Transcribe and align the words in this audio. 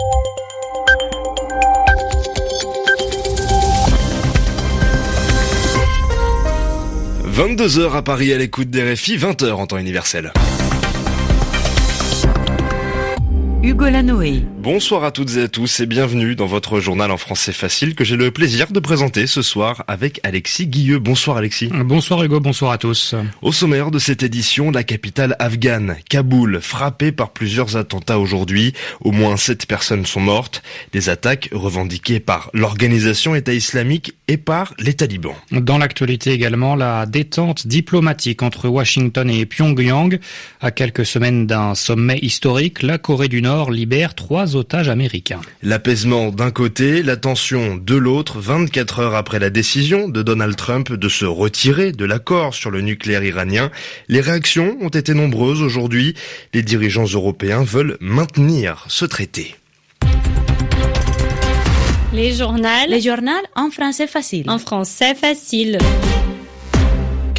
«22h 7.30 7.92
à 7.92 8.02
Paris 8.02 8.32
à 8.32 8.38
l'écoute 8.38 8.70
des 8.70 8.92
RFI, 8.92 9.16
20h 9.16 9.52
en 9.52 9.66
temps 9.66 9.78
universel. 9.78 10.32
Hugo 13.62 13.88
Lanoé. 13.88 14.42
Bonsoir 14.62 15.04
à 15.04 15.10
toutes 15.10 15.36
et 15.36 15.44
à 15.44 15.48
tous 15.48 15.80
et 15.80 15.86
bienvenue 15.86 16.36
dans 16.36 16.44
votre 16.44 16.80
journal 16.80 17.10
en 17.10 17.16
français 17.16 17.54
facile 17.54 17.94
que 17.94 18.04
j'ai 18.04 18.16
le 18.16 18.30
plaisir 18.30 18.70
de 18.70 18.78
présenter 18.78 19.26
ce 19.26 19.40
soir 19.40 19.84
avec 19.88 20.20
Alexis 20.22 20.66
Guilleux. 20.66 20.98
Bonsoir 20.98 21.38
Alexis. 21.38 21.70
Bonsoir 21.72 22.22
Hugo, 22.22 22.40
bonsoir 22.40 22.72
à 22.72 22.76
tous. 22.76 23.14
Au 23.40 23.52
sommaire 23.52 23.90
de 23.90 23.98
cette 23.98 24.22
édition, 24.22 24.70
la 24.70 24.84
capitale 24.84 25.34
afghane, 25.38 25.96
Kaboul, 26.10 26.60
frappée 26.60 27.10
par 27.10 27.30
plusieurs 27.30 27.78
attentats 27.78 28.18
aujourd'hui. 28.18 28.74
Au 29.00 29.12
moins 29.12 29.38
sept 29.38 29.64
personnes 29.64 30.04
sont 30.04 30.20
mortes. 30.20 30.62
Des 30.92 31.08
attaques 31.08 31.48
revendiquées 31.52 32.20
par 32.20 32.50
l'organisation 32.52 33.34
État 33.34 33.54
islamique 33.54 34.12
et 34.28 34.36
par 34.36 34.74
les 34.78 34.92
talibans. 34.92 35.36
Dans 35.52 35.78
l'actualité 35.78 36.32
également, 36.32 36.76
la 36.76 37.06
détente 37.06 37.66
diplomatique 37.66 38.42
entre 38.42 38.68
Washington 38.68 39.30
et 39.30 39.46
Pyongyang. 39.46 40.18
À 40.60 40.70
quelques 40.70 41.06
semaines 41.06 41.46
d'un 41.46 41.74
sommet 41.74 42.18
historique, 42.18 42.82
la 42.82 42.98
Corée 42.98 43.28
du 43.28 43.40
Nord 43.40 43.70
libère 43.70 44.14
trois 44.14 44.49
otages 44.56 44.88
américains. 44.88 45.40
L'apaisement 45.62 46.30
d'un 46.30 46.50
côté, 46.50 47.02
la 47.02 47.16
tension 47.16 47.76
de 47.76 47.96
l'autre, 47.96 48.38
24 48.38 49.00
heures 49.00 49.14
après 49.14 49.38
la 49.38 49.50
décision 49.50 50.08
de 50.08 50.22
Donald 50.22 50.56
Trump 50.56 50.92
de 50.92 51.08
se 51.08 51.24
retirer 51.24 51.92
de 51.92 52.04
l'accord 52.04 52.54
sur 52.54 52.70
le 52.70 52.80
nucléaire 52.80 53.24
iranien. 53.24 53.70
Les 54.08 54.20
réactions 54.20 54.76
ont 54.80 54.88
été 54.88 55.14
nombreuses 55.14 55.62
aujourd'hui. 55.62 56.14
Les 56.54 56.62
dirigeants 56.62 57.06
européens 57.06 57.62
veulent 57.62 57.96
maintenir 58.00 58.84
ce 58.88 59.04
traité. 59.04 59.54
Les 62.12 62.32
journaux. 62.32 62.68
Les 62.88 63.00
journaux 63.00 63.30
en 63.54 63.70
français 63.70 64.08
facile. 64.08 64.50
En 64.50 64.58
français 64.58 65.14
facile. 65.14 65.78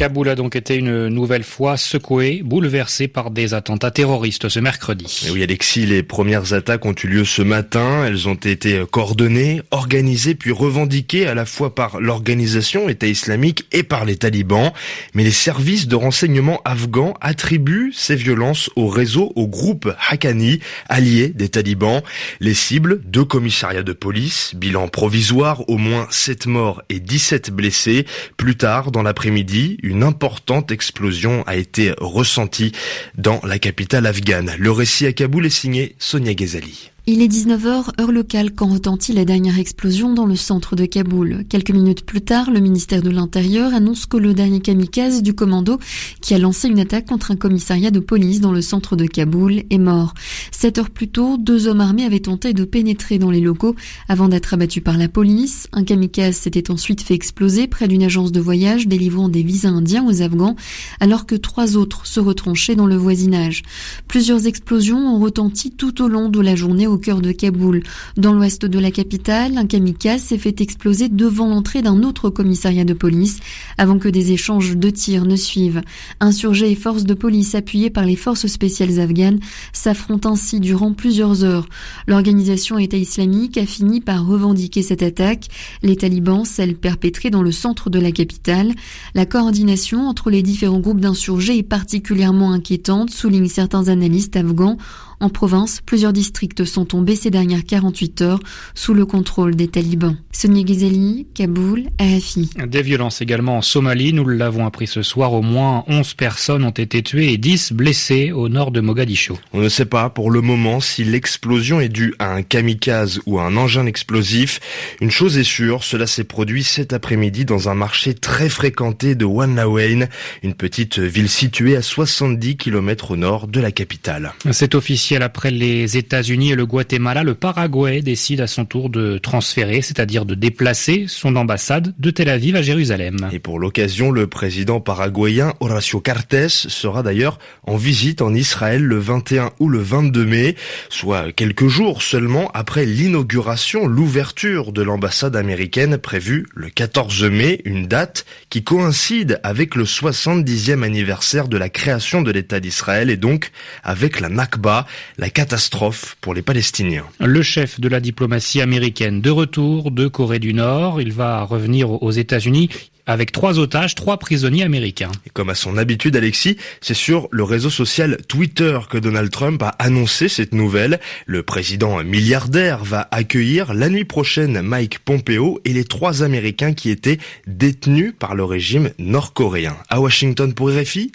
Kaboul 0.02 0.30
a 0.30 0.34
donc 0.34 0.56
été 0.56 0.74
une 0.74 1.06
nouvelle 1.06 1.44
fois 1.44 1.76
secoué, 1.76 2.42
bouleversé 2.44 3.06
par 3.06 3.30
des 3.30 3.54
attentats 3.54 3.92
terroristes 3.92 4.48
ce 4.48 4.58
mercredi. 4.58 5.26
Et 5.28 5.30
oui, 5.30 5.44
Alexis, 5.44 5.86
les 5.86 6.02
premières 6.02 6.54
attaques 6.54 6.84
ont 6.86 6.94
eu 7.04 7.06
lieu 7.06 7.24
ce 7.24 7.40
matin. 7.40 8.04
Elles 8.04 8.28
ont 8.28 8.34
été 8.34 8.82
coordonnées, 8.90 9.62
organisées 9.70 10.34
puis 10.34 10.50
revendiquées 10.50 11.28
à 11.28 11.34
la 11.34 11.46
fois 11.46 11.76
par 11.76 12.00
l'organisation 12.00 12.88
État 12.88 13.06
islamique 13.06 13.68
et 13.70 13.84
par 13.84 14.04
les 14.04 14.16
talibans. 14.16 14.72
Mais 15.14 15.22
les 15.22 15.30
services 15.30 15.86
de 15.86 15.94
renseignement 15.94 16.60
afghans 16.64 17.14
attribuent 17.20 17.92
ces 17.94 18.16
violences 18.16 18.70
au 18.74 18.88
réseau, 18.88 19.32
au 19.36 19.46
groupe 19.46 19.88
Haqqani, 20.10 20.58
allié 20.88 21.28
des 21.28 21.48
talibans. 21.48 22.02
Les 22.40 22.54
cibles, 22.54 23.02
deux 23.04 23.24
commissariats 23.24 23.84
de 23.84 23.92
police, 23.92 24.56
bilan 24.56 24.88
provisoire, 24.88 25.62
au 25.70 25.78
moins 25.78 26.08
7 26.10 26.46
morts 26.48 26.82
et 26.88 26.98
17 26.98 27.52
blessés. 27.52 28.04
Plus 28.36 28.56
tard, 28.56 28.90
dans 28.90 29.04
l'après-midi, 29.04 29.78
importante 30.00 30.70
explosion 30.70 31.42
a 31.46 31.56
été 31.56 31.92
ressentie 31.98 32.72
dans 33.16 33.40
la 33.44 33.58
capitale 33.58 34.06
afghane. 34.06 34.54
Le 34.58 34.70
récit 34.70 35.06
à 35.06 35.12
Kaboul 35.12 35.46
est 35.46 35.50
signé 35.50 35.96
Sonia 35.98 36.34
Ghazali. 36.34 36.90
Il 37.04 37.20
est 37.20 37.26
19h, 37.26 38.00
heure 38.00 38.12
locale, 38.12 38.52
quand 38.52 38.68
retentit 38.68 39.12
la 39.12 39.24
dernière 39.24 39.58
explosion 39.58 40.14
dans 40.14 40.24
le 40.24 40.36
centre 40.36 40.76
de 40.76 40.84
Kaboul. 40.84 41.44
Quelques 41.48 41.72
minutes 41.72 42.06
plus 42.06 42.20
tard, 42.20 42.48
le 42.48 42.60
ministère 42.60 43.02
de 43.02 43.10
l'Intérieur 43.10 43.74
annonce 43.74 44.06
que 44.06 44.16
le 44.16 44.34
dernier 44.34 44.60
kamikaze 44.60 45.20
du 45.20 45.34
commando 45.34 45.80
qui 46.20 46.32
a 46.32 46.38
lancé 46.38 46.68
une 46.68 46.78
attaque 46.78 47.06
contre 47.06 47.32
un 47.32 47.36
commissariat 47.36 47.90
de 47.90 47.98
police 47.98 48.40
dans 48.40 48.52
le 48.52 48.62
centre 48.62 48.94
de 48.94 49.06
Kaboul 49.06 49.64
est 49.68 49.78
mort. 49.78 50.14
Sept 50.52 50.78
heures 50.78 50.90
plus 50.90 51.08
tôt, 51.08 51.38
deux 51.38 51.66
hommes 51.66 51.80
armés 51.80 52.04
avaient 52.04 52.20
tenté 52.20 52.52
de 52.52 52.64
pénétrer 52.64 53.18
dans 53.18 53.32
les 53.32 53.40
locaux 53.40 53.74
avant 54.08 54.28
d'être 54.28 54.54
abattus 54.54 54.84
par 54.84 54.96
la 54.96 55.08
police. 55.08 55.66
Un 55.72 55.82
kamikaze 55.82 56.36
s'était 56.36 56.70
ensuite 56.70 57.00
fait 57.00 57.14
exploser 57.14 57.66
près 57.66 57.88
d'une 57.88 58.04
agence 58.04 58.30
de 58.30 58.38
voyage 58.38 58.86
délivrant 58.86 59.28
des 59.28 59.42
visas 59.42 59.70
indiens 59.70 60.06
aux 60.06 60.22
Afghans, 60.22 60.54
alors 61.00 61.26
que 61.26 61.34
trois 61.34 61.76
autres 61.76 62.06
se 62.06 62.20
retranchaient 62.20 62.76
dans 62.76 62.86
le 62.86 62.96
voisinage. 62.96 63.64
Plusieurs 64.06 64.46
explosions 64.46 65.16
ont 65.16 65.18
retenti 65.18 65.72
tout 65.72 66.00
au 66.00 66.06
long 66.06 66.28
de 66.28 66.40
la 66.40 66.54
journée 66.54 66.86
au 66.92 66.98
cœur 66.98 67.20
de 67.20 67.32
Kaboul. 67.32 67.82
Dans 68.16 68.32
l'ouest 68.32 68.64
de 68.64 68.78
la 68.78 68.90
capitale, 68.90 69.58
un 69.58 69.66
kamikaze 69.66 70.22
s'est 70.22 70.38
fait 70.38 70.60
exploser 70.60 71.08
devant 71.08 71.48
l'entrée 71.48 71.82
d'un 71.82 72.02
autre 72.02 72.30
commissariat 72.30 72.84
de 72.84 72.94
police 72.94 73.40
avant 73.78 73.98
que 73.98 74.08
des 74.08 74.32
échanges 74.32 74.76
de 74.76 74.90
tirs 74.90 75.24
ne 75.24 75.36
suivent. 75.36 75.82
Insurgés 76.20 76.70
et 76.70 76.76
forces 76.76 77.04
de 77.04 77.14
police 77.14 77.54
appuyées 77.54 77.90
par 77.90 78.04
les 78.04 78.16
forces 78.16 78.46
spéciales 78.46 79.00
afghanes 79.00 79.40
s'affrontent 79.72 80.30
ainsi 80.30 80.60
durant 80.60 80.92
plusieurs 80.92 81.44
heures. 81.44 81.68
L'organisation 82.06 82.78
État 82.78 82.96
islamique 82.96 83.58
a 83.58 83.66
fini 83.66 84.00
par 84.00 84.26
revendiquer 84.26 84.82
cette 84.82 85.02
attaque, 85.02 85.48
les 85.82 85.96
talibans 85.96 86.44
celle 86.44 86.76
perpétrée 86.76 87.30
dans 87.30 87.42
le 87.42 87.52
centre 87.52 87.90
de 87.90 87.98
la 87.98 88.12
capitale. 88.12 88.72
La 89.14 89.26
coordination 89.26 90.06
entre 90.08 90.30
les 90.30 90.42
différents 90.42 90.80
groupes 90.80 91.00
d'insurgés 91.00 91.58
est 91.58 91.62
particulièrement 91.62 92.52
inquiétante, 92.52 93.10
soulignent 93.10 93.48
certains 93.48 93.88
analystes 93.88 94.36
afghans. 94.36 94.76
En 95.22 95.28
province, 95.28 95.80
plusieurs 95.86 96.12
districts 96.12 96.64
sont 96.64 96.84
tombés 96.84 97.14
ces 97.14 97.30
dernières 97.30 97.62
48 97.62 98.22
heures 98.22 98.40
sous 98.74 98.92
le 98.92 99.06
contrôle 99.06 99.54
des 99.54 99.68
talibans. 99.68 100.16
Sonia 100.32 100.64
Ghazali, 100.64 101.28
Kaboul, 101.32 101.84
AFI. 101.98 102.50
Des 102.66 102.82
violences 102.82 103.20
également 103.20 103.58
en 103.58 103.62
Somalie, 103.62 104.12
nous 104.12 104.26
l'avons 104.26 104.66
appris 104.66 104.88
ce 104.88 105.02
soir, 105.02 105.32
au 105.32 105.40
moins 105.40 105.84
11 105.86 106.14
personnes 106.14 106.64
ont 106.64 106.70
été 106.70 107.04
tuées 107.04 107.32
et 107.32 107.38
10 107.38 107.72
blessées 107.72 108.32
au 108.32 108.48
nord 108.48 108.72
de 108.72 108.80
Mogadiscio. 108.80 109.38
On 109.52 109.60
ne 109.60 109.68
sait 109.68 109.84
pas 109.84 110.10
pour 110.10 110.28
le 110.28 110.40
moment 110.40 110.80
si 110.80 111.04
l'explosion 111.04 111.80
est 111.80 111.88
due 111.88 112.14
à 112.18 112.32
un 112.32 112.42
kamikaze 112.42 113.20
ou 113.24 113.38
à 113.38 113.44
un 113.44 113.56
engin 113.56 113.86
explosif. 113.86 114.58
Une 115.00 115.12
chose 115.12 115.38
est 115.38 115.44
sûre, 115.44 115.84
cela 115.84 116.08
s'est 116.08 116.24
produit 116.24 116.64
cet 116.64 116.92
après-midi 116.92 117.44
dans 117.44 117.68
un 117.68 117.74
marché 117.74 118.14
très 118.14 118.48
fréquenté 118.48 119.14
de 119.14 119.24
Wanlawein, 119.24 120.08
une 120.42 120.54
petite 120.54 120.98
ville 120.98 121.28
située 121.28 121.76
à 121.76 121.82
70 121.82 122.56
km 122.56 123.12
au 123.12 123.16
nord 123.16 123.46
de 123.46 123.60
la 123.60 123.70
capitale. 123.70 124.32
C'est 124.50 124.74
officiel 124.74 125.11
après 125.20 125.50
les 125.50 125.98
États-Unis 125.98 126.52
et 126.52 126.54
le 126.54 126.64
Guatemala, 126.64 127.22
le 127.24 127.34
Paraguay 127.34 128.00
décide 128.00 128.40
à 128.40 128.46
son 128.46 128.64
tour 128.64 128.88
de 128.88 129.18
transférer, 129.18 129.82
c'est-à-dire 129.82 130.24
de 130.24 130.34
déplacer 130.34 131.04
son 131.08 131.36
ambassade 131.36 131.92
de 131.98 132.10
Tel 132.10 132.30
Aviv 132.30 132.56
à 132.56 132.62
Jérusalem. 132.62 133.28
Et 133.32 133.38
pour 133.38 133.58
l'occasion, 133.58 134.10
le 134.10 134.26
président 134.26 134.80
paraguayen 134.80 135.52
Horacio 135.60 136.00
Cartes 136.00 136.48
sera 136.48 137.02
d'ailleurs 137.02 137.38
en 137.64 137.76
visite 137.76 138.22
en 138.22 138.32
Israël 138.32 138.82
le 138.82 138.98
21 138.98 139.50
ou 139.58 139.68
le 139.68 139.80
22 139.80 140.24
mai, 140.24 140.56
soit 140.88 141.32
quelques 141.32 141.68
jours 141.68 142.00
seulement 142.00 142.50
après 142.54 142.86
l'inauguration, 142.86 143.86
l'ouverture 143.86 144.72
de 144.72 144.82
l'ambassade 144.82 145.36
américaine 145.36 145.98
prévue 145.98 146.46
le 146.54 146.70
14 146.70 147.24
mai, 147.24 147.60
une 147.64 147.86
date 147.86 148.24
qui 148.48 148.62
coïncide 148.62 149.40
avec 149.42 149.74
le 149.74 149.84
70e 149.84 150.82
anniversaire 150.82 151.48
de 151.48 151.56
la 151.56 151.68
création 151.68 152.22
de 152.22 152.30
l'État 152.30 152.60
d'Israël 152.60 153.10
et 153.10 153.16
donc 153.16 153.50
avec 153.82 154.20
la 154.20 154.28
Nakba, 154.28 154.86
la 155.18 155.30
catastrophe 155.30 156.16
pour 156.20 156.34
les 156.34 156.42
Palestiniens. 156.42 157.04
Le 157.20 157.42
chef 157.42 157.80
de 157.80 157.88
la 157.88 158.00
diplomatie 158.00 158.60
américaine 158.60 159.20
de 159.20 159.30
retour 159.30 159.90
de 159.90 160.08
Corée 160.08 160.38
du 160.38 160.54
Nord, 160.54 161.00
il 161.00 161.12
va 161.12 161.42
revenir 161.42 161.90
aux 162.02 162.10
États-Unis 162.10 162.68
avec 163.06 163.32
trois 163.32 163.58
otages, 163.58 163.94
trois 163.94 164.16
prisonniers 164.18 164.62
américains. 164.62 165.10
Et 165.26 165.30
comme 165.30 165.50
à 165.50 165.54
son 165.54 165.76
habitude, 165.76 166.16
Alexis, 166.16 166.56
c'est 166.80 166.94
sur 166.94 167.28
le 167.30 167.42
réseau 167.42 167.70
social 167.70 168.18
Twitter 168.28 168.78
que 168.88 168.98
Donald 168.98 169.30
Trump 169.30 169.62
a 169.62 169.70
annoncé 169.78 170.28
cette 170.28 170.52
nouvelle. 170.52 171.00
Le 171.26 171.42
président 171.42 172.02
milliardaire 172.04 172.84
va 172.84 173.08
accueillir 173.10 173.74
la 173.74 173.88
nuit 173.88 174.04
prochaine 174.04 174.62
Mike 174.62 175.00
Pompeo 175.00 175.60
et 175.64 175.72
les 175.72 175.84
trois 175.84 176.22
Américains 176.22 176.74
qui 176.74 176.90
étaient 176.90 177.18
détenus 177.46 178.14
par 178.18 178.34
le 178.34 178.44
régime 178.44 178.90
nord-coréen. 178.98 179.76
À 179.88 180.00
Washington 180.00 180.52
pour 180.54 180.70
RFI, 180.70 181.12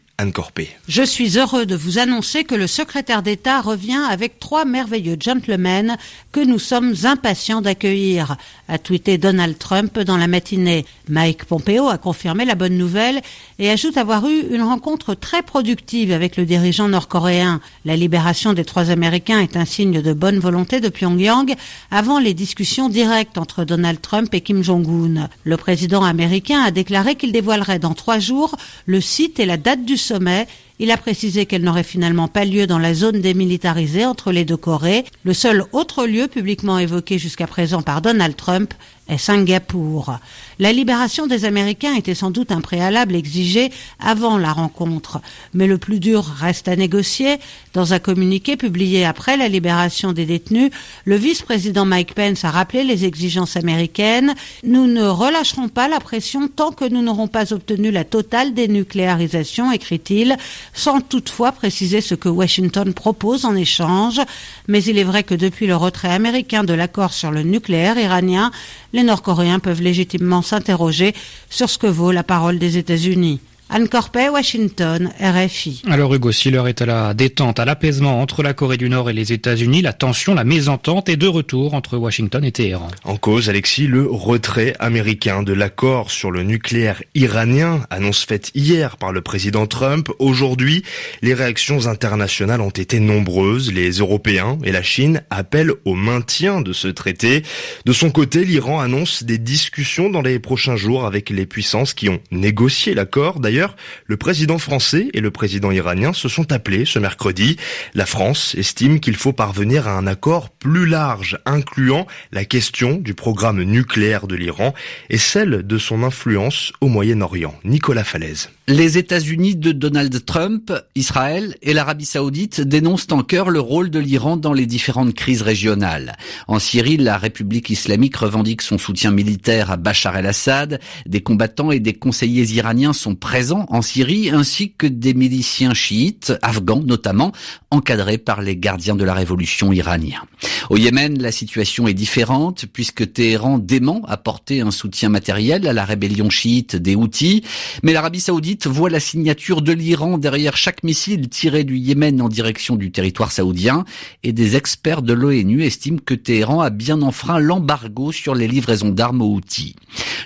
Je 0.88 1.04
suis 1.04 1.38
heureux 1.38 1.68
de 1.68 1.76
vous 1.76 2.00
annoncer 2.00 2.44
que 2.44 2.56
le 2.56 2.66
secrétaire 2.66 3.22
d'État 3.22 3.62
revient 3.62 4.02
avec 4.10 4.40
trois 4.40 4.66
merveilleux 4.66 5.16
gentlemen 5.20 5.96
que 6.32 6.40
nous 6.40 6.58
sommes 6.58 6.96
impatients 7.04 7.62
d'accueillir, 7.62 8.36
a 8.68 8.80
tweeté 8.80 9.20
Donald 9.20 9.60
Trump 9.60 10.00
dans 10.00 10.18
la 10.18 10.26
matinée. 10.26 10.88
Mike 11.08 11.46
Pompeo 11.46 11.88
a 11.88 12.00
confirmé 12.00 12.46
la 12.46 12.56
bonne 12.56 12.80
nouvelle 12.80 13.22
et 13.60 13.70
ajoute 13.70 13.96
avoir 13.96 14.28
eu 14.28 14.40
une 14.50 14.64
rencontre 14.64 15.14
très 15.14 15.44
productive 15.44 16.12
avec 16.12 16.36
le 16.36 16.48
dirigeant 16.48 16.88
nord-coréen. 16.88 17.62
La 17.86 17.96
libération 17.96 18.54
des 18.54 18.66
trois 18.66 18.90
Américains 18.90 19.42
est 19.42 19.56
un 19.56 19.66
signe 19.66 20.02
de 20.02 20.14
bonne 20.14 20.40
volonté 20.40 20.80
de 20.80 20.90
Pyongyang 20.90 21.54
avant 21.92 22.18
les 22.18 22.34
discussions 22.34 22.90
directes 22.90 23.38
entre 23.38 23.66
Donald 23.66 24.02
Trump 24.02 24.34
et 24.34 24.42
Kim 24.42 24.64
Jong-un. 24.64 25.30
Le 25.44 25.58
président 25.58 26.04
américain 26.04 26.64
a 26.64 26.72
déclaré 26.72 27.14
qu'il 27.14 27.32
dévoilerait 27.32 27.78
dans 27.78 27.94
trois 27.94 28.18
jours 28.18 28.56
le 28.88 29.00
site 29.00 29.40
et 29.40 29.46
la 29.46 29.58
date 29.58 29.86
du 29.86 29.96
sommet 30.08 30.50
Il 30.80 30.92
a 30.92 30.98
précisé 30.98 31.48
qu'elle 31.48 31.64
n'aurait 31.64 31.82
finalement 31.84 32.28
pas 32.28 32.46
lieu 32.46 32.68
dans 32.68 32.78
la 32.78 32.94
zone 32.94 33.20
démilitarisée 33.20 34.06
entre 34.06 34.32
les 34.32 34.46
deux 34.46 34.58
Corées. 34.58 35.06
Le 35.24 35.34
seul 35.34 35.64
autre 35.72 36.06
lieu 36.06 36.28
publiquement 36.28 36.78
évoqué 36.78 37.18
jusqu'à 37.18 37.48
présent 37.48 37.82
par 37.82 38.04
Donald 38.04 38.36
Trump 38.36 38.76
est 39.10 39.18
Singapour. 39.18 40.20
La 40.60 40.72
libération 40.72 41.28
des 41.28 41.46
Américains 41.46 41.96
était 41.96 42.14
sans 42.14 42.32
doute 42.32 42.52
un 42.52 42.62
préalable 42.62 43.16
exigé 43.16 43.72
avant 44.00 44.38
la 44.38 44.52
rencontre, 44.52 45.22
mais 45.54 45.68
le 45.68 45.78
plus 45.78 46.00
dur 46.00 46.24
reste 46.24 46.68
à 46.68 46.76
négocier. 46.76 47.38
Dans 47.74 47.94
un 47.94 48.00
communiqué 48.00 48.58
publié 48.58 49.06
après 49.06 49.38
la 49.38 49.48
libération 49.48 50.14
des 50.14 50.26
détenus, 50.26 50.72
le 51.06 51.16
vice-président 51.16 51.86
Mike 51.86 52.16
Pence 52.16 52.44
a 52.44 52.52
rappelé 52.52 52.84
les 52.84 53.06
exigences 53.06 53.56
américaines. 53.56 54.34
Nous 54.64 54.88
ne 54.88 55.04
relâcherons 55.04 55.70
pas 55.70 55.88
la 55.88 56.00
pression 56.00 56.48
tant 56.48 56.72
que 56.72 56.86
nous 56.86 57.02
n'aurons 57.02 57.28
pas 57.28 57.54
obtenu 57.54 57.92
la 57.92 58.04
totale 58.04 58.54
dénucléarisation, 58.54 59.72
écrit-il, 59.72 60.38
sans 60.74 61.02
toutefois 61.02 61.52
préciser 61.52 62.02
ce 62.02 62.16
que 62.16 62.30
Washington 62.30 62.94
propose 62.94 63.46
en 63.46 63.56
échange. 63.56 64.22
Mais 64.68 64.84
il 64.84 64.98
est 64.98 65.04
vrai 65.04 65.24
que 65.24 65.36
depuis 65.36 65.68
le 65.68 65.76
retrait 65.76 66.12
américain 66.12 66.64
de 66.64 66.74
l'accord 66.74 67.14
sur 67.14 67.32
le 67.32 67.44
nucléaire 67.44 67.98
iranien, 67.98 68.52
les 68.94 69.04
Nord-Coréens 69.04 69.60
peuvent 69.60 69.82
légitimement 69.82 70.42
s'interroger 70.42 71.14
sur 71.50 71.70
ce 71.70 71.78
que 71.78 71.88
vaut 71.88 72.12
la 72.12 72.24
parole 72.24 72.60
des 72.60 72.78
États-Unis. 72.78 73.40
Anne 73.70 73.90
Corpet, 73.90 74.30
Washington, 74.30 75.12
RFI. 75.20 75.82
Alors 75.90 76.14
Hugo, 76.16 76.32
si 76.32 76.50
l'heure 76.52 76.70
est 76.70 76.82
à 76.82 76.86
la 76.86 77.14
détente, 77.14 77.60
à 77.60 77.66
l'apaisement 77.66 78.22
entre 78.22 78.42
la 78.42 78.54
Corée 78.54 78.78
du 78.78 78.88
Nord 78.88 79.10
et 79.10 79.14
les 79.14 79.34
États-Unis, 79.34 79.82
la 79.82 79.92
tension, 79.92 80.34
la 80.34 80.46
mésentente 80.46 81.10
est 81.10 81.18
de 81.18 81.28
retour 81.28 81.74
entre 81.74 81.98
Washington 81.98 82.46
et 82.46 82.54
Téhéran. 82.54 82.88
En 83.04 83.18
cause, 83.18 83.50
Alexis, 83.50 83.88
le 83.88 84.08
retrait 84.10 84.74
américain 84.80 85.44
de 85.44 85.52
l'accord 85.52 86.12
sur 86.12 86.32
le 86.32 86.44
nucléaire 86.44 87.04
iranien, 87.14 87.82
annonce 87.90 88.24
faite 88.24 88.52
hier 88.56 88.96
par 88.96 89.12
le 89.12 89.20
président 89.20 89.68
Trump. 89.68 90.10
Aujourd'hui, 90.18 90.84
les 91.22 91.34
réactions 91.34 91.88
internationales 91.88 92.62
ont 92.62 92.70
été 92.70 93.02
nombreuses. 93.02 93.74
Les 93.74 93.92
Européens 93.92 94.58
et 94.64 94.72
la 94.72 94.82
Chine 94.82 95.24
appellent 95.30 95.74
au 95.84 95.94
maintien 95.94 96.62
de 96.62 96.72
ce 96.72 96.88
traité. 96.88 97.44
De 97.84 97.92
son 97.92 98.12
côté, 98.12 98.46
l'Iran 98.46 98.80
annonce 98.80 99.24
des 99.24 99.38
discussions 99.38 100.10
dans 100.10 100.22
les 100.22 100.40
prochains 100.40 100.78
jours 100.78 101.06
avec 101.06 101.30
les 101.30 101.46
puissances 101.46 101.94
qui 101.94 102.08
ont 102.08 102.22
négocié 102.32 102.94
l'accord. 102.94 103.42
D'ailleurs, 103.42 103.57
le 104.06 104.18
président 104.18 104.58
français 104.58 105.10
et 105.14 105.22
le 105.22 105.32
président 105.32 105.72
iranien 105.72 106.14
se 106.14 106.30
sont 106.30 106.52
appelés 106.52 106.86
ce 106.86 107.00
mercredi. 107.00 107.58
La 107.94 108.06
France 108.06 108.56
estime 108.56 109.00
qu'il 109.00 109.16
faut 109.16 109.34
parvenir 109.34 109.88
à 109.88 109.98
un 109.98 110.08
accord 110.08 110.50
plus 110.50 110.86
large, 110.86 111.40
incluant 111.46 112.08
la 112.32 112.46
question 112.46 112.98
du 112.98 113.14
programme 113.14 113.62
nucléaire 113.64 114.28
de 114.28 114.36
l'Iran 114.36 114.74
et 115.10 115.18
celle 115.18 115.66
de 115.66 115.78
son 115.78 116.04
influence 116.04 116.72
au 116.82 116.88
Moyen-Orient. 116.88 117.56
Nicolas 117.64 118.04
Falaise. 118.04 118.50
Les 118.70 118.98
États-Unis 118.98 119.56
de 119.56 119.72
Donald 119.72 120.26
Trump, 120.26 120.74
Israël 120.94 121.56
et 121.62 121.72
l'Arabie 121.72 122.06
saoudite 122.06 122.60
dénoncent 122.60 123.08
en 123.12 123.24
cœur 123.24 123.50
le 123.50 123.62
rôle 123.62 123.90
de 123.90 124.00
l'Iran 124.00 124.36
dans 124.36 124.52
les 124.52 124.66
différentes 124.66 125.14
crises 125.14 125.42
régionales. 125.42 126.18
En 126.50 126.60
Syrie, 126.60 126.98
la 126.98 127.18
République 127.18 127.70
islamique 127.70 128.18
revendique 128.18 128.62
son 128.62 128.78
soutien 128.78 129.12
militaire 129.12 129.72
à 129.72 129.78
Bachar 129.78 130.18
el-Assad. 130.18 130.82
Des 131.06 131.22
combattants 131.22 131.72
et 131.72 131.80
des 131.80 131.94
conseillers 131.94 132.52
iraniens 132.56 132.92
sont 132.92 133.16
présents 133.16 133.47
en 133.52 133.82
Syrie, 133.82 134.30
ainsi 134.30 134.74
que 134.78 134.88
des 134.88 135.14
miliciens 135.14 135.74
chiites, 135.74 136.34
afghans 136.42 136.84
notamment, 136.84 137.32
encadrés 137.72 138.18
par 138.18 138.42
les 138.42 138.58
gardiens 138.58 138.96
de 138.96 139.04
la 139.04 139.14
révolution 139.14 139.72
iranien. 139.74 140.22
Au 140.70 140.78
Yémen, 140.78 141.22
la 141.22 141.32
situation 141.32 141.88
est 141.88 141.94
différente, 141.94 142.66
puisque 142.72 143.14
Téhéran 143.14 143.58
dément 143.58 144.02
apporter 144.08 144.62
un 144.62 144.72
soutien 144.72 145.10
matériel 145.10 145.68
à 145.68 145.74
la 145.74 145.86
rébellion 145.86 146.30
chiite 146.30 146.76
des 146.76 146.96
Houthis, 146.96 147.44
mais 147.84 147.94
l'Arabie 147.94 148.20
saoudite 148.20 148.68
voit 148.68 148.90
la 148.90 149.00
signature 149.00 149.62
de 149.62 149.72
l'Iran 149.72 150.18
derrière 150.18 150.58
chaque 150.58 150.84
missile 150.84 151.30
tiré 151.30 151.64
du 151.64 151.78
Yémen 151.78 152.22
en 152.22 152.30
direction 152.30 152.76
du 152.76 152.92
territoire 152.92 153.32
saoudien 153.32 153.86
et 154.24 154.34
des 154.34 154.56
experts 154.56 155.02
de 155.02 155.14
l'ONU 155.14 155.64
estiment 155.64 156.00
que 156.04 156.14
Téhéran 156.14 156.62
a 156.62 156.70
bien 156.70 157.02
enfreint 157.02 157.40
l'embargo 157.40 158.12
sur 158.12 158.36
les 158.36 158.48
livraisons 158.48 158.90
d'armes 158.90 159.22
aux 159.22 159.34
outils. 159.34 159.76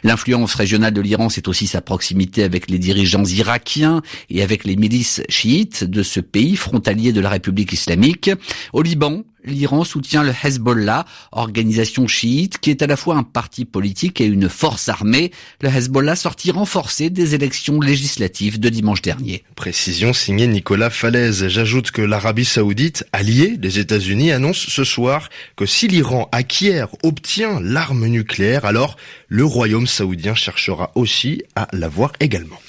L'influence 0.04 0.56
régionale 0.56 0.94
de 0.94 1.02
l'Iran, 1.02 1.30
c'est 1.30 1.48
aussi 1.48 1.68
sa 1.68 1.82
proximité 1.82 2.44
avec 2.44 2.70
les 2.70 2.80
dirigeants 2.80 3.11
irakiens 3.20 4.02
et 4.30 4.42
avec 4.42 4.64
les 4.64 4.76
milices 4.76 5.22
chiites 5.30 5.84
de 5.84 6.04
ce 6.04 6.20
pays 6.20 6.56
frontalier 6.56 7.12
de 7.12 7.22
la 7.22 7.30
République 7.30 7.74
islamique. 7.74 8.32
Au 8.74 8.82
Liban, 8.82 9.24
l'Iran 9.44 9.84
soutient 9.84 10.24
le 10.24 10.34
Hezbollah, 10.44 11.06
organisation 11.32 12.08
chiite 12.08 12.60
qui 12.60 12.70
est 12.70 12.82
à 12.82 12.88
la 12.88 12.96
fois 12.96 13.16
un 13.16 13.24
parti 13.24 13.66
politique 13.66 14.22
et 14.22 14.26
une 14.26 14.50
force 14.50 14.90
armée. 14.90 15.32
Le 15.62 15.70
Hezbollah 15.70 16.16
sortit 16.16 16.52
renforcé 16.52 17.10
des 17.10 17.36
élections 17.36 17.80
législatives 17.80 18.60
de 18.60 18.70
dimanche 18.70 19.02
dernier. 19.02 19.44
Précision 19.56 20.14
signée 20.14 20.48
Nicolas 20.48 20.90
Falaise. 20.90 21.48
J'ajoute 21.48 21.92
que 21.92 22.02
l'Arabie 22.02 22.46
saoudite, 22.46 23.06
alliée 23.14 23.58
des 23.58 23.80
États-Unis, 23.80 24.32
annonce 24.32 24.58
ce 24.58 24.84
soir 24.84 25.30
que 25.56 25.66
si 25.66 25.88
l'Iran 25.88 26.30
acquiert, 26.32 26.90
obtient 27.04 27.60
l'arme 27.62 28.08
nucléaire, 28.08 28.66
alors 28.66 28.98
le 29.28 29.46
royaume 29.46 29.88
saoudien 29.88 30.36
cherchera 30.36 30.92
aussi 30.96 31.44
à 31.56 31.68
l'avoir 31.74 32.12
également. 32.20 32.60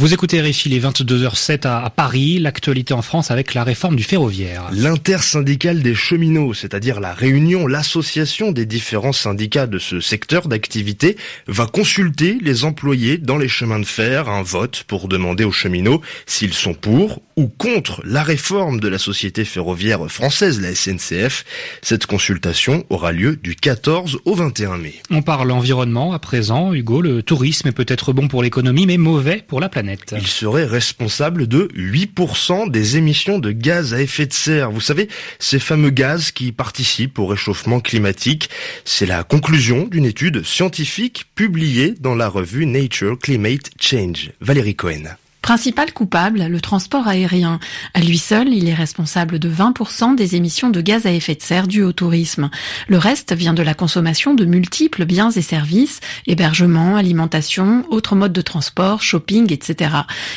Vous 0.00 0.14
écoutez 0.14 0.40
Réfi 0.40 0.70
les 0.70 0.80
22h07 0.80 1.68
à 1.68 1.90
Paris, 1.90 2.38
l'actualité 2.38 2.94
en 2.94 3.02
France 3.02 3.30
avec 3.30 3.52
la 3.52 3.64
réforme 3.64 3.96
du 3.96 4.02
ferroviaire. 4.02 4.70
L'intersyndicale 4.72 5.82
des 5.82 5.94
cheminots, 5.94 6.54
c'est-à-dire 6.54 7.00
la 7.00 7.12
réunion, 7.12 7.66
l'association 7.66 8.50
des 8.50 8.64
différents 8.64 9.12
syndicats 9.12 9.66
de 9.66 9.78
ce 9.78 10.00
secteur 10.00 10.48
d'activité, 10.48 11.18
va 11.48 11.66
consulter 11.66 12.38
les 12.40 12.64
employés 12.64 13.18
dans 13.18 13.36
les 13.36 13.46
chemins 13.46 13.78
de 13.78 13.84
fer, 13.84 14.30
un 14.30 14.40
vote 14.40 14.84
pour 14.88 15.06
demander 15.06 15.44
aux 15.44 15.52
cheminots 15.52 16.00
s'ils 16.24 16.54
sont 16.54 16.72
pour 16.72 17.20
ou 17.36 17.48
contre 17.48 18.00
la 18.06 18.22
réforme 18.22 18.80
de 18.80 18.88
la 18.88 18.98
société 18.98 19.44
ferroviaire 19.44 20.10
française, 20.10 20.62
la 20.62 20.74
SNCF. 20.74 21.44
Cette 21.82 22.06
consultation 22.06 22.84
aura 22.88 23.12
lieu 23.12 23.36
du 23.36 23.54
14 23.54 24.20
au 24.24 24.34
21 24.34 24.78
mai. 24.78 24.94
On 25.10 25.20
parle 25.20 25.50
environnement 25.50 26.14
à 26.14 26.18
présent, 26.18 26.72
Hugo, 26.72 27.02
le 27.02 27.22
tourisme 27.22 27.68
est 27.68 27.72
peut-être 27.72 28.14
bon 28.14 28.28
pour 28.28 28.42
l'économie 28.42 28.86
mais 28.86 28.96
mauvais 28.96 29.44
pour 29.46 29.60
la 29.60 29.68
planète. 29.68 29.89
Il 30.12 30.26
serait 30.26 30.64
responsable 30.64 31.46
de 31.46 31.68
8% 31.74 32.70
des 32.70 32.96
émissions 32.96 33.38
de 33.38 33.52
gaz 33.52 33.94
à 33.94 34.00
effet 34.00 34.26
de 34.26 34.32
serre. 34.32 34.70
Vous 34.70 34.80
savez, 34.80 35.08
ces 35.38 35.58
fameux 35.58 35.90
gaz 35.90 36.30
qui 36.32 36.52
participent 36.52 37.18
au 37.18 37.26
réchauffement 37.26 37.80
climatique. 37.80 38.50
C'est 38.84 39.06
la 39.06 39.24
conclusion 39.24 39.86
d'une 39.86 40.04
étude 40.04 40.44
scientifique 40.44 41.26
publiée 41.34 41.94
dans 41.98 42.14
la 42.14 42.28
revue 42.28 42.66
Nature 42.66 43.18
Climate 43.18 43.70
Change. 43.80 44.30
Valérie 44.40 44.74
Cohen. 44.74 45.04
Principal 45.50 45.92
coupable, 45.92 46.44
le 46.44 46.60
transport 46.60 47.08
aérien. 47.08 47.58
À 47.92 47.98
lui 47.98 48.18
seul, 48.18 48.54
il 48.54 48.68
est 48.68 48.74
responsable 48.74 49.40
de 49.40 49.50
20% 49.50 50.14
des 50.14 50.36
émissions 50.36 50.70
de 50.70 50.80
gaz 50.80 51.06
à 51.06 51.12
effet 51.12 51.34
de 51.34 51.42
serre 51.42 51.66
dues 51.66 51.82
au 51.82 51.90
tourisme. 51.90 52.50
Le 52.86 52.98
reste 52.98 53.34
vient 53.34 53.52
de 53.52 53.64
la 53.64 53.74
consommation 53.74 54.32
de 54.34 54.44
multiples 54.44 55.04
biens 55.04 55.32
et 55.32 55.42
services, 55.42 55.98
hébergement, 56.28 56.94
alimentation, 56.94 57.84
autres 57.90 58.14
modes 58.14 58.32
de 58.32 58.42
transport, 58.42 59.02
shopping, 59.02 59.52
etc. 59.52 59.90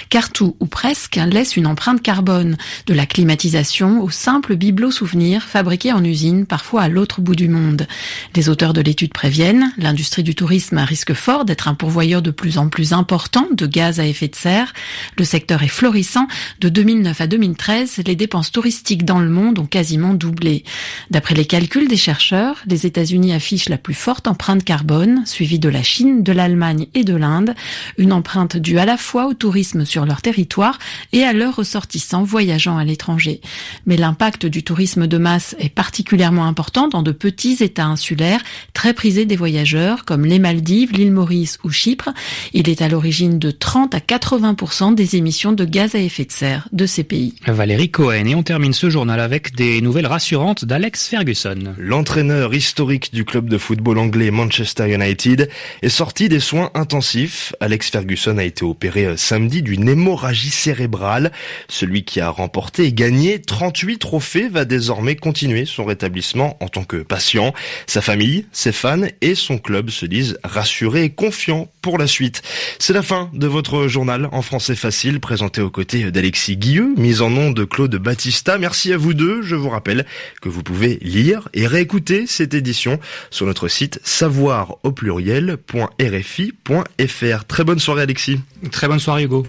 Car 0.10 0.32
tout, 0.32 0.56
ou 0.60 0.66
presque, 0.66 1.18
laisse 1.18 1.58
une 1.58 1.68
empreinte 1.68 2.02
carbone, 2.02 2.58
de 2.88 2.94
la 2.96 3.06
climatisation 3.06 4.02
au 4.02 4.10
simple 4.10 4.56
bibelot 4.56 4.90
souvenir 4.90 5.44
fabriqué 5.44 5.94
en 5.94 6.04
usine, 6.04 6.48
parfois 6.48 6.82
à 6.82 6.90
l'autre 6.90 7.22
bout 7.22 7.36
du 7.36 7.50
monde. 7.50 7.86
Les 8.36 8.50
auteurs 8.50 8.74
de 8.74 8.82
l'étude 8.82 9.14
préviennent, 9.14 9.74
l'industrie 9.78 10.24
du 10.24 10.34
tourisme 10.34 10.80
risque 10.80 11.14
fort 11.14 11.46
d'être 11.46 11.68
un 11.68 11.76
pourvoyeur 11.76 12.24
de 12.24 12.32
plus 12.32 12.58
en 12.58 12.68
plus 12.68 12.94
important 12.94 13.46
de 13.52 13.68
gaz 13.68 14.00
à 14.00 14.08
effet 14.08 14.28
de 14.28 14.36
serre, 14.36 14.74
le 15.18 15.26
secteur 15.26 15.64
est 15.64 15.68
florissant. 15.68 16.28
De 16.60 16.70
2009 16.70 17.22
à 17.22 17.28
2013, 17.28 18.02
les 18.06 18.16
dépenses 18.16 18.52
touristiques 18.52 19.06
dans 19.06 19.20
le 19.20 19.30
monde 19.30 19.60
ont 19.60 19.66
quasiment 19.66 20.14
doublé. 20.14 20.64
D'après 21.12 21.36
les 21.36 21.46
calculs 21.46 21.88
des 21.88 21.98
chercheurs, 21.98 22.58
les 22.68 22.86
États-Unis 22.86 23.34
affichent 23.34 23.70
la 23.70 23.78
plus 23.78 23.94
forte 23.94 24.28
empreinte 24.28 24.64
carbone, 24.64 25.24
suivie 25.26 25.60
de 25.60 25.70
la 25.70 25.84
Chine, 25.84 26.24
de 26.24 26.32
l'Allemagne 26.32 26.88
et 26.94 27.04
de 27.04 27.16
l'Inde. 27.16 27.56
Une 27.98 28.14
empreinte 28.14 28.58
due 28.58 28.80
à 28.80 28.86
la 28.86 28.98
fois 28.98 29.28
au 29.28 29.34
tourisme 29.34 29.86
sur 29.86 30.06
leur 30.06 30.22
territoire 30.22 30.80
et 31.12 31.24
à 31.24 31.34
leurs 31.34 31.56
ressortissants 31.56 32.24
voyageant 32.24 32.78
à 32.78 32.84
l'étranger. 32.84 33.42
Mais 33.86 33.98
l'impact 33.98 34.46
du 34.46 34.64
tourisme 34.64 35.08
de 35.08 35.18
masse 35.18 35.56
est 35.60 35.70
particulièrement 35.70 36.46
important 36.46 36.88
dans 36.88 37.04
de 37.04 37.12
petits 37.12 37.58
États 37.62 37.86
insulaires 37.86 38.42
très 38.74 38.94
prisés 38.94 39.26
des 39.26 39.36
voyageurs 39.36 40.06
comme 40.06 40.26
les 40.26 40.40
Maldives, 40.40 40.92
l'île 40.94 41.12
Maurice 41.12 41.60
ou 41.64 41.70
Chypre. 41.70 42.10
Il 42.54 42.70
est 42.70 42.82
à 42.82 42.88
l'origine 42.88 43.40
de 43.40 43.52
30 43.52 43.96
à 43.96 44.00
80 44.00 44.56
des 44.92 45.16
émissions 45.16 45.54
de 45.54 45.66
gaz 45.66 45.96
à 45.96 46.00
effet 46.00 46.26
de 46.26 46.32
serre 46.32 46.68
de 46.72 46.86
ces 46.86 47.04
pays. 47.04 47.36
Valérie 47.48 47.90
Cohen. 47.90 48.26
Et 48.26 48.36
on 48.36 48.44
termine 48.44 48.74
ce 48.74 48.90
journal 48.90 49.20
avec 49.20 49.56
des 49.56 49.82
nouvelles 49.82 50.08
rassurantes 50.08 50.66
d'Alex 50.66 51.08
Ferguson. 51.08 51.76
L'entraîneur 51.78 52.54
historique 52.54 53.14
du 53.14 53.26
club 53.26 53.50
de 53.50 53.58
football 53.58 53.98
anglais 53.98 54.32
Manchester 54.32 54.94
United 54.94 55.50
est 55.82 55.90
sorti 55.90 56.30
des 56.30 56.40
soins 56.40 56.72
intensifs. 56.74 57.56
Alex 57.60 57.90
Ferguson 57.90 58.38
a 58.38 58.44
été 58.44 58.66
opéré 58.66 59.06
euh, 59.06 59.18
samedi 59.18 59.62
d'une 59.62 59.88
hémorragie 59.88 60.50
cérébrale. 60.50 61.32
Celui 61.68 62.04
qui 62.04 62.20
a 62.20 62.30
remporté 62.30 62.86
et 62.86 62.94
gagné 62.94 63.42
38 63.42 63.98
trophées 63.98 64.50
va 64.50 64.66
désormais 64.66 65.16
continuer 65.16 65.66
son 65.66 65.86
rétablissement 65.86 66.58
en 66.62 66.68
tant 66.68 66.84
que 66.84 66.98
patient. 66.98 67.54
Sa 67.88 68.02
famille, 68.02 68.46
ses 68.52 68.72
fans 68.72 69.08
et 69.22 69.36
son 69.36 69.58
club 69.58 69.90
se 69.90 70.06
disent 70.06 70.38
rassurés 70.44 71.06
et 71.06 71.10
confiants 71.10 71.70
pour 71.82 71.98
la 71.98 72.08
suite. 72.08 72.42
C'est 72.80 72.94
la 72.94 73.04
fin 73.04 73.30
de 73.34 73.48
votre 73.48 73.88
journal 73.88 74.30
en 74.32 74.42
français 74.42 74.73
facile 74.76 75.20
présenté 75.20 75.62
aux 75.62 75.70
côtés 75.70 76.12
d'Alexis 76.12 76.58
Guilleux, 76.58 76.94
mise 76.98 77.22
en 77.22 77.30
nom 77.30 77.52
de 77.52 77.64
Claude 77.64 77.96
Battista. 77.96 78.58
Merci 78.58 78.94
à 78.94 78.98
vous 78.98 79.14
deux. 79.14 79.42
Je 79.42 79.56
vous 79.56 79.70
rappelle 79.70 80.06
que 80.42 80.50
vous 80.50 80.64
pouvez 80.64 81.00
lire 81.02 81.50
et 81.54 81.68
réécouter 81.68 82.26
cette 82.28 82.54
édition 82.54 83.00
sur 83.30 83.46
notre 83.46 83.68
site 83.68 84.00
savoir 84.04 84.78
au 84.84 84.92
pluriel.rfi.fr. 84.92 87.46
Très 87.46 87.64
bonne 87.64 87.80
soirée 87.80 88.02
Alexis. 88.02 88.40
Très 88.72 88.88
bonne 88.88 89.00
soirée 89.00 89.24
Hugo. 89.24 89.46